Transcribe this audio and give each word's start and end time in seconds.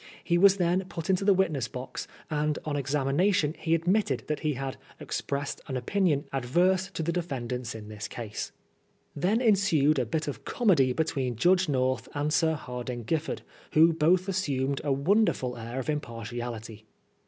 He 0.23 0.39
was 0.39 0.57
then 0.57 0.85
put 0.89 1.11
into 1.11 1.23
the 1.23 1.33
witness 1.35 1.67
box, 1.67 2.07
and 2.27 2.57
on 2.65 2.75
examination 2.75 3.53
he 3.59 3.75
ad 3.75 3.85
mitted 3.85 4.23
that 4.25 4.39
he" 4.39 4.53
had 4.55 4.77
expressed 4.99 5.61
an 5.67 5.77
opinion 5.77 6.25
adverse 6.33 6.89
to 6.95 7.03
the 7.03 7.11
defendants 7.11 7.75
in 7.75 7.87
this 7.87 8.07
case." 8.07 8.51
Then 9.15 9.41
ensued 9.41 9.99
a 9.99 10.05
bit 10.07 10.27
of 10.27 10.43
comedy 10.43 10.91
between 10.91 11.35
Judge 11.35 11.69
North 11.69 12.07
and 12.15 12.33
Sir 12.33 12.55
Hardinge 12.55 13.05
Giflferd, 13.05 13.41
who 13.73 13.93
both 13.93 14.27
assumed 14.27 14.81
a 14.83 14.91
wonder 14.91 15.33
ful 15.33 15.55
air 15.55 15.77
of 15.79 15.87
impartiality. 15.87 16.83